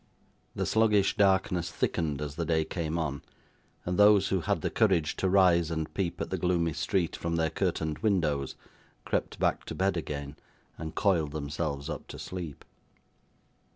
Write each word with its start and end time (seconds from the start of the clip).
The 0.55 0.65
sluggish 0.65 1.15
darkness 1.15 1.69
thickened 1.69 2.23
as 2.23 2.33
the 2.33 2.43
day 2.43 2.65
came 2.65 2.97
on; 2.97 3.21
and 3.85 3.99
those 3.99 4.29
who 4.29 4.41
had 4.41 4.61
the 4.61 4.71
courage 4.71 5.15
to 5.17 5.29
rise 5.29 5.69
and 5.69 5.93
peep 5.93 6.19
at 6.19 6.31
the 6.31 6.39
gloomy 6.39 6.73
street 6.73 7.15
from 7.15 7.35
their 7.35 7.51
curtained 7.51 7.99
windows, 7.99 8.55
crept 9.05 9.37
back 9.37 9.63
to 9.65 9.75
bed 9.75 9.95
again, 9.95 10.37
and 10.75 10.95
coiled 10.95 11.33
themselves 11.33 11.87
up 11.87 12.07
to 12.07 12.17
sleep. 12.17 12.65